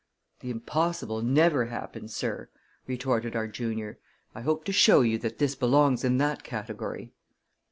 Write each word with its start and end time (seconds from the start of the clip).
"The 0.39 0.49
impossible 0.49 1.21
never 1.21 1.65
happens, 1.65 2.15
sir!" 2.15 2.49
retorted 2.87 3.35
our 3.35 3.47
junior. 3.47 3.99
"I 4.33 4.41
hope 4.41 4.63
to 4.65 4.71
show 4.71 5.01
you 5.01 5.19
that 5.19 5.37
this 5.37 5.53
belongs 5.53 6.03
in 6.03 6.17
that 6.17 6.43
category." 6.43 7.11